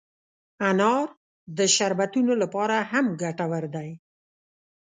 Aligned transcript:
انار 0.69 1.07
د 1.57 1.59
شربتونو 1.75 2.33
لپاره 2.41 2.77
هم 2.91 3.05
ګټور 3.21 3.63
دی. 3.75 3.89